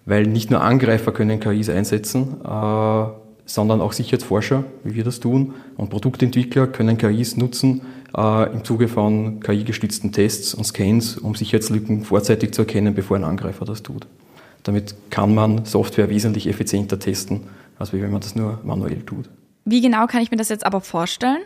weil 0.05 0.25
nicht 0.25 0.51
nur 0.51 0.61
Angreifer 0.61 1.11
können 1.11 1.41
KIs 1.41 1.69
einsetzen, 1.69 2.37
äh, 2.45 3.05
sondern 3.45 3.81
auch 3.81 3.91
Sicherheitsforscher, 3.91 4.63
wie 4.85 4.95
wir 4.95 5.03
das 5.03 5.19
tun, 5.19 5.55
und 5.75 5.89
Produktentwickler 5.89 6.67
können 6.67 6.97
KIs 6.97 7.35
nutzen 7.35 7.81
äh, 8.15 8.53
im 8.53 8.63
Zuge 8.63 8.87
von 8.87 9.41
KI-gestützten 9.41 10.13
Tests 10.13 10.53
und 10.53 10.63
Scans, 10.63 11.17
um 11.17 11.35
Sicherheitslücken 11.35 12.05
vorzeitig 12.05 12.53
zu 12.53 12.61
erkennen, 12.61 12.95
bevor 12.95 13.17
ein 13.17 13.25
Angreifer 13.25 13.65
das 13.65 13.83
tut. 13.83 14.07
Damit 14.63 14.95
kann 15.09 15.35
man 15.35 15.65
Software 15.65 16.09
wesentlich 16.09 16.47
effizienter 16.47 16.97
testen, 16.97 17.41
als 17.77 17.93
wenn 17.93 18.11
man 18.11 18.21
das 18.21 18.35
nur 18.35 18.59
manuell 18.63 19.01
tut. 19.01 19.29
Wie 19.65 19.81
genau 19.81 20.05
kann 20.07 20.21
ich 20.21 20.31
mir 20.31 20.37
das 20.37 20.49
jetzt 20.49 20.65
aber 20.65 20.81
vorstellen? 20.81 21.41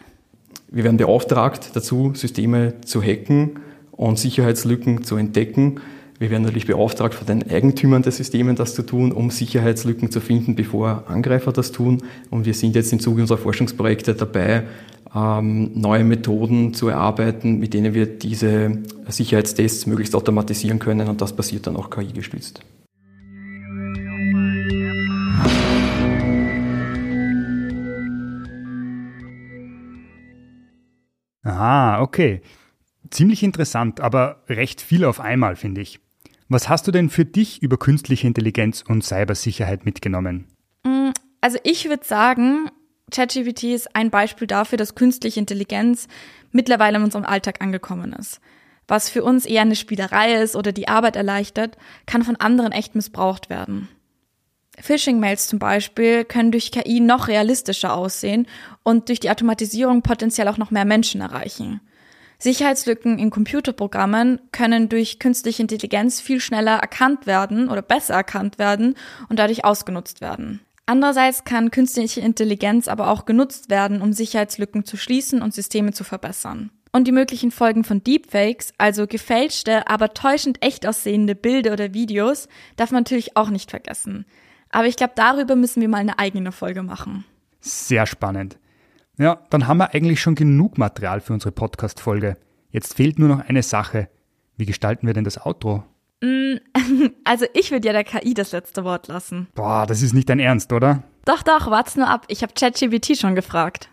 Wir 0.71 0.83
werden 0.83 0.97
beauftragt 0.97 1.71
dazu, 1.73 2.13
Systeme 2.15 2.81
zu 2.81 3.01
hacken 3.01 3.59
und 3.91 4.19
Sicherheitslücken 4.19 5.03
zu 5.03 5.15
entdecken. 5.15 5.79
Wir 6.19 6.29
werden 6.29 6.43
natürlich 6.43 6.67
beauftragt 6.67 7.15
von 7.15 7.25
den 7.25 7.49
Eigentümern 7.49 8.03
der 8.03 8.11
Systeme, 8.11 8.53
das 8.53 8.75
zu 8.75 8.83
tun, 8.83 9.13
um 9.13 9.31
Sicherheitslücken 9.31 10.11
zu 10.11 10.19
finden, 10.19 10.55
bevor 10.55 11.05
Angreifer 11.07 11.53
das 11.53 11.71
tun. 11.71 12.03
Und 12.29 12.45
wir 12.45 12.53
sind 12.53 12.75
jetzt 12.75 12.91
im 12.91 12.99
Zuge 12.99 13.21
unserer 13.21 13.37
Forschungsprojekte 13.37 14.15
dabei, 14.15 14.63
ähm, 15.15 15.71
neue 15.75 16.03
Methoden 16.03 16.73
zu 16.73 16.89
erarbeiten, 16.89 17.57
mit 17.59 17.73
denen 17.73 17.93
wir 17.93 18.05
diese 18.05 18.79
Sicherheitstests 19.07 19.87
möglichst 19.87 20.13
automatisieren 20.13 20.79
können. 20.79 21.07
Und 21.07 21.21
das 21.21 21.33
passiert 21.33 21.67
dann 21.67 21.77
auch 21.77 21.89
KI-gestützt. 21.89 22.61
Aha, 31.59 32.01
okay. 32.01 32.41
Ziemlich 33.09 33.43
interessant, 33.43 33.99
aber 33.99 34.43
recht 34.47 34.79
viel 34.79 35.03
auf 35.03 35.19
einmal, 35.19 35.57
finde 35.57 35.81
ich. 35.81 35.99
Was 36.47 36.69
hast 36.69 36.87
du 36.87 36.91
denn 36.91 37.09
für 37.09 37.25
dich 37.25 37.61
über 37.61 37.77
künstliche 37.77 38.27
Intelligenz 38.27 38.81
und 38.87 39.03
Cybersicherheit 39.03 39.83
mitgenommen? 39.83 40.47
Mm, 40.83 41.09
also 41.41 41.59
ich 41.63 41.89
würde 41.89 42.05
sagen, 42.05 42.71
ChatGPT 43.11 43.63
ist 43.65 43.93
ein 43.93 44.09
Beispiel 44.09 44.47
dafür, 44.47 44.77
dass 44.77 44.95
künstliche 44.95 45.39
Intelligenz 45.39 46.07
mittlerweile 46.53 46.97
in 46.97 47.03
unserem 47.03 47.25
Alltag 47.25 47.61
angekommen 47.61 48.13
ist. 48.13 48.39
Was 48.87 49.09
für 49.09 49.23
uns 49.23 49.45
eher 49.45 49.63
eine 49.63 49.75
Spielerei 49.75 50.35
ist 50.41 50.55
oder 50.55 50.71
die 50.71 50.87
Arbeit 50.87 51.17
erleichtert, 51.17 51.77
kann 52.05 52.23
von 52.23 52.37
anderen 52.37 52.71
echt 52.71 52.95
missbraucht 52.95 53.49
werden. 53.49 53.89
Phishing-Mails 54.81 55.47
zum 55.47 55.59
Beispiel 55.59 56.25
können 56.25 56.51
durch 56.51 56.71
KI 56.71 56.99
noch 56.99 57.27
realistischer 57.27 57.93
aussehen 57.93 58.47
und 58.83 59.09
durch 59.09 59.19
die 59.19 59.29
Automatisierung 59.29 60.01
potenziell 60.01 60.47
auch 60.47 60.57
noch 60.57 60.71
mehr 60.71 60.85
Menschen 60.85 61.21
erreichen. 61.21 61.81
Sicherheitslücken 62.41 63.19
in 63.19 63.31
Computerprogrammen 63.31 64.39
können 64.53 64.87
durch 64.87 65.19
künstliche 65.19 65.61
Intelligenz 65.61 66.21
viel 66.21 66.39
schneller 66.39 66.77
erkannt 66.77 67.27
werden 67.27 67.67
oder 67.69 67.81
besser 67.81 68.13
erkannt 68.13 68.57
werden 68.57 68.95
und 69.27 69.37
dadurch 69.39 69.65
ausgenutzt 69.65 70.21
werden. 70.21 70.61
Andererseits 70.85 71.43
kann 71.43 71.69
künstliche 71.69 72.21
Intelligenz 72.21 72.87
aber 72.87 73.09
auch 73.09 73.25
genutzt 73.25 73.69
werden, 73.69 74.01
um 74.01 74.13
Sicherheitslücken 74.13 74.85
zu 74.85 74.97
schließen 74.97 75.41
und 75.41 75.53
Systeme 75.53 75.91
zu 75.91 76.03
verbessern. 76.03 76.71
Und 76.91 77.07
die 77.07 77.11
möglichen 77.11 77.51
Folgen 77.51 77.83
von 77.83 78.03
Deepfakes, 78.03 78.73
also 78.79 79.05
gefälschte, 79.05 79.87
aber 79.87 80.15
täuschend 80.15 80.63
echt 80.63 80.87
aussehende 80.87 81.35
Bilder 81.35 81.73
oder 81.73 81.93
Videos, 81.93 82.47
darf 82.77 82.89
man 82.91 83.01
natürlich 83.01 83.37
auch 83.37 83.49
nicht 83.49 83.69
vergessen. 83.69 84.25
Aber 84.71 84.85
ich 84.85 84.95
glaube, 84.95 85.13
darüber 85.15 85.55
müssen 85.55 85.81
wir 85.81 85.89
mal 85.89 85.97
eine 85.97 86.19
eigene 86.19 86.51
Folge 86.51 86.83
machen. 86.83 87.25
Sehr 87.59 88.05
spannend. 88.05 88.57
Ja, 89.17 89.41
dann 89.49 89.67
haben 89.67 89.79
wir 89.79 89.93
eigentlich 89.93 90.21
schon 90.21 90.35
genug 90.35 90.77
Material 90.77 91.19
für 91.19 91.33
unsere 91.33 91.51
Podcast-Folge. 91.51 92.37
Jetzt 92.71 92.95
fehlt 92.95 93.19
nur 93.19 93.29
noch 93.29 93.41
eine 93.47 93.63
Sache. 93.63 94.09
Wie 94.55 94.65
gestalten 94.65 95.07
wir 95.07 95.13
denn 95.13 95.23
das 95.23 95.45
Outro? 95.45 95.83
Mm, 96.21 96.55
also 97.23 97.45
ich 97.53 97.71
würde 97.71 97.87
ja 97.87 97.93
der 97.93 98.03
KI 98.03 98.33
das 98.33 98.51
letzte 98.51 98.83
Wort 98.83 99.07
lassen. 99.07 99.47
Boah, 99.55 99.85
das 99.87 100.01
ist 100.01 100.13
nicht 100.13 100.29
dein 100.29 100.39
Ernst, 100.39 100.71
oder? 100.71 101.03
Doch, 101.25 101.43
doch, 101.43 101.69
wart's 101.69 101.95
nur 101.95 102.07
ab. 102.07 102.25
Ich 102.27 102.43
habe 102.43 102.53
ChatGPT 102.53 103.17
schon 103.17 103.35
gefragt. 103.35 103.89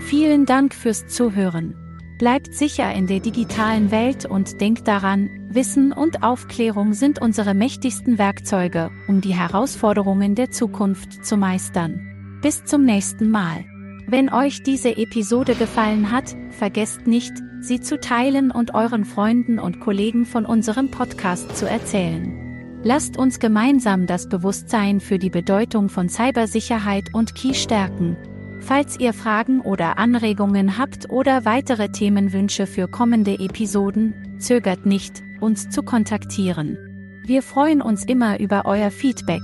Vielen 0.00 0.44
Dank 0.44 0.74
fürs 0.74 1.06
Zuhören. 1.06 1.79
Bleibt 2.20 2.54
sicher 2.54 2.92
in 2.92 3.06
der 3.06 3.20
digitalen 3.20 3.90
Welt 3.90 4.26
und 4.26 4.60
denkt 4.60 4.86
daran, 4.86 5.30
Wissen 5.48 5.90
und 5.90 6.22
Aufklärung 6.22 6.92
sind 6.92 7.18
unsere 7.18 7.54
mächtigsten 7.54 8.18
Werkzeuge, 8.18 8.90
um 9.08 9.22
die 9.22 9.34
Herausforderungen 9.34 10.34
der 10.34 10.50
Zukunft 10.50 11.24
zu 11.24 11.38
meistern. 11.38 12.38
Bis 12.42 12.62
zum 12.66 12.84
nächsten 12.84 13.30
Mal. 13.30 13.64
Wenn 14.06 14.30
euch 14.30 14.62
diese 14.62 14.98
Episode 14.98 15.54
gefallen 15.54 16.12
hat, 16.12 16.36
vergesst 16.50 17.06
nicht, 17.06 17.32
sie 17.62 17.80
zu 17.80 17.98
teilen 17.98 18.50
und 18.50 18.74
euren 18.74 19.06
Freunden 19.06 19.58
und 19.58 19.80
Kollegen 19.80 20.26
von 20.26 20.44
unserem 20.44 20.90
Podcast 20.90 21.56
zu 21.56 21.66
erzählen. 21.66 22.80
Lasst 22.82 23.16
uns 23.16 23.38
gemeinsam 23.38 24.06
das 24.06 24.28
Bewusstsein 24.28 25.00
für 25.00 25.18
die 25.18 25.30
Bedeutung 25.30 25.88
von 25.88 26.10
Cybersicherheit 26.10 27.14
und 27.14 27.34
Key 27.34 27.54
stärken. 27.54 28.18
Falls 28.60 28.98
ihr 29.00 29.12
Fragen 29.12 29.60
oder 29.60 29.98
Anregungen 29.98 30.78
habt 30.78 31.10
oder 31.10 31.44
weitere 31.44 31.88
Themenwünsche 31.88 32.66
für 32.66 32.88
kommende 32.88 33.38
Episoden, 33.38 34.36
zögert 34.38 34.86
nicht, 34.86 35.22
uns 35.40 35.70
zu 35.70 35.82
kontaktieren. 35.82 36.78
Wir 37.24 37.42
freuen 37.42 37.82
uns 37.82 38.04
immer 38.04 38.38
über 38.40 38.66
euer 38.66 38.90
Feedback. 38.90 39.42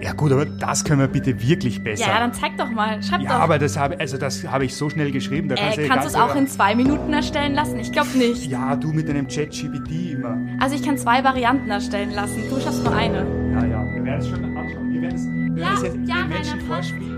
Ja 0.00 0.12
gut, 0.14 0.32
aber 0.32 0.46
das 0.46 0.82
können 0.82 1.00
wir 1.00 1.06
bitte 1.06 1.40
wirklich 1.40 1.82
besser. 1.82 2.08
Ja, 2.08 2.18
dann 2.18 2.32
zeig 2.32 2.56
doch 2.56 2.70
mal. 2.70 3.00
Schreib 3.02 3.20
ja, 3.20 3.34
doch. 3.34 3.40
aber 3.40 3.58
das 3.60 3.78
habe 3.78 4.00
also 4.00 4.18
das 4.18 4.44
habe 4.44 4.64
ich 4.64 4.74
so 4.74 4.90
schnell 4.90 5.12
geschrieben. 5.12 5.48
Da 5.48 5.54
kannst 5.54 5.78
äh, 5.78 5.82
du 5.82 5.88
kannst 5.88 6.04
du 6.04 6.08
es 6.08 6.14
auch 6.16 6.34
in 6.34 6.48
zwei 6.48 6.74
Minuten 6.74 7.12
erstellen 7.12 7.54
lassen? 7.54 7.78
Ich 7.78 7.92
glaube 7.92 8.10
nicht. 8.18 8.46
Ja, 8.50 8.74
du 8.74 8.92
mit 8.92 9.08
deinem 9.08 9.28
ChatGPT 9.28 10.14
immer. 10.14 10.38
Also 10.58 10.74
ich 10.74 10.82
kann 10.82 10.98
zwei 10.98 11.22
Varianten 11.22 11.70
erstellen 11.70 12.10
lassen. 12.10 12.42
Du 12.50 12.60
schaffst 12.60 12.82
nur 12.82 12.92
eine. 12.92 13.18
Ja, 13.52 13.64
ja, 13.64 13.94
wir 13.94 14.04
werden 14.04 14.20
es 14.20 14.28
schon 14.28 14.44
anschauen. 14.56 14.92
Wir 14.92 15.02
werden 15.02 15.14
es 15.14 15.26
wir 15.26 15.62
Ja, 15.62 15.68
werden 15.68 15.76
es 15.76 15.82
jetzt 15.82 16.08
ja, 16.08 16.24
Menschen 16.26 16.60
vorspielen 16.62 17.11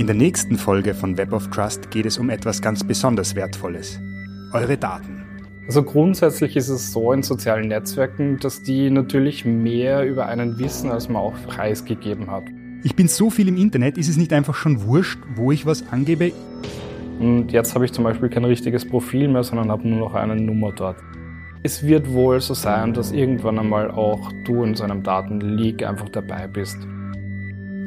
In 0.00 0.06
der 0.06 0.16
nächsten 0.16 0.56
Folge 0.56 0.94
von 0.94 1.18
Web 1.18 1.34
of 1.34 1.48
Trust 1.48 1.90
geht 1.90 2.06
es 2.06 2.16
um 2.16 2.30
etwas 2.30 2.62
ganz 2.62 2.82
besonders 2.82 3.34
Wertvolles. 3.34 4.00
Eure 4.50 4.78
Daten. 4.78 5.26
Also 5.66 5.82
grundsätzlich 5.82 6.56
ist 6.56 6.70
es 6.70 6.90
so 6.90 7.12
in 7.12 7.22
sozialen 7.22 7.68
Netzwerken, 7.68 8.38
dass 8.38 8.62
die 8.62 8.88
natürlich 8.88 9.44
mehr 9.44 10.08
über 10.08 10.24
einen 10.24 10.58
wissen, 10.58 10.90
als 10.90 11.10
man 11.10 11.20
auch 11.20 11.34
preisgegeben 11.46 12.30
hat. 12.30 12.44
Ich 12.82 12.96
bin 12.96 13.08
so 13.08 13.28
viel 13.28 13.46
im 13.48 13.58
Internet, 13.58 13.98
ist 13.98 14.08
es 14.08 14.16
nicht 14.16 14.32
einfach 14.32 14.54
schon 14.54 14.86
wurscht, 14.86 15.18
wo 15.34 15.52
ich 15.52 15.66
was 15.66 15.86
angebe? 15.92 16.32
Und 17.18 17.52
jetzt 17.52 17.74
habe 17.74 17.84
ich 17.84 17.92
zum 17.92 18.04
Beispiel 18.04 18.30
kein 18.30 18.46
richtiges 18.46 18.88
Profil 18.88 19.28
mehr, 19.28 19.44
sondern 19.44 19.70
habe 19.70 19.86
nur 19.86 19.98
noch 19.98 20.14
eine 20.14 20.34
Nummer 20.34 20.72
dort. 20.72 20.96
Es 21.62 21.82
wird 21.82 22.10
wohl 22.10 22.40
so 22.40 22.54
sein, 22.54 22.94
dass 22.94 23.12
irgendwann 23.12 23.58
einmal 23.58 23.90
auch 23.90 24.32
du 24.46 24.64
in 24.64 24.74
so 24.74 24.82
einem 24.82 25.02
Datenleak 25.02 25.86
einfach 25.86 26.08
dabei 26.08 26.46
bist. 26.46 26.78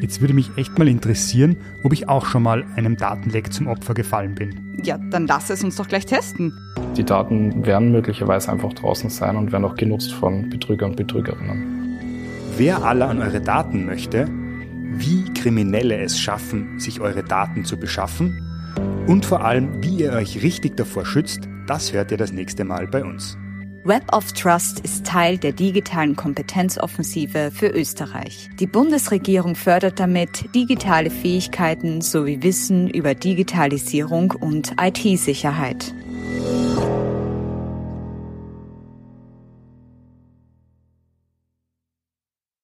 Jetzt 0.04 0.20
würde 0.20 0.34
mich 0.34 0.52
echt 0.58 0.78
mal 0.78 0.90
interessieren, 0.90 1.56
ob 1.82 1.94
ich 1.94 2.10
auch 2.10 2.26
schon 2.26 2.44
mal 2.44 2.66
einem 2.76 2.98
Datenleck 2.98 3.54
zum 3.54 3.68
Opfer 3.68 3.94
gefallen 3.94 4.36
bin. 4.36 4.78
Ja, 4.84 4.98
dann 4.98 5.28
lass 5.28 5.50
es 5.50 5.64
uns 5.64 5.78
doch 5.78 5.88
gleich 5.88 6.06
testen. 6.06 6.52
Die 6.98 7.06
Daten 7.06 7.66
werden 7.66 7.94
möglicherweise 7.94 8.52
einfach 8.52 8.74
draußen 8.74 9.10
sein 9.10 9.38
und 9.38 9.54
werden 9.54 9.64
auch 9.64 9.76
genutzt 9.76 10.12
von 10.12 10.50
Betrüger 10.50 10.88
und 10.88 10.98
Betrügerinnen. 10.98 12.00
Wer 12.58 12.84
alle 12.84 13.06
an 13.06 13.22
eure 13.22 13.40
Daten 13.40 13.86
möchte, 13.86 14.28
wie 14.92 15.24
Kriminelle 15.36 15.98
es 16.02 16.20
schaffen, 16.20 16.82
sich 16.82 17.00
eure 17.00 17.24
Daten 17.24 17.64
zu 17.64 17.78
beschaffen 17.78 18.42
Und 19.08 19.26
vor 19.26 19.46
allem, 19.46 19.82
wie 19.82 20.02
ihr 20.02 20.12
euch 20.12 20.44
richtig 20.44 20.76
davor 20.76 21.06
schützt, 21.06 21.48
das 21.66 21.94
hört 21.94 22.12
ihr 22.12 22.18
das 22.18 22.34
nächste 22.34 22.66
Mal 22.66 22.88
bei 22.88 23.06
uns. 23.06 23.38
Web 23.86 24.14
of 24.14 24.32
Trust 24.32 24.80
ist 24.80 25.06
Teil 25.06 25.38
der 25.38 25.52
digitalen 25.52 26.16
Kompetenzoffensive 26.16 27.52
für 27.52 27.68
Österreich. 27.68 28.50
Die 28.58 28.66
Bundesregierung 28.66 29.56
fördert 29.56 30.00
damit 30.00 30.56
digitale 30.56 31.10
Fähigkeiten 31.10 32.00
sowie 32.00 32.42
Wissen 32.42 32.90
über 32.90 33.14
Digitalisierung 33.14 34.32
und 34.32 34.74
IT-Sicherheit. 34.80 35.94